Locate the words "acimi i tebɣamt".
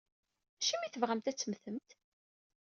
0.59-1.29